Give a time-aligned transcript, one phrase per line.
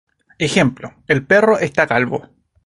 [0.39, 2.27] Ejemplo: El perro está calvo.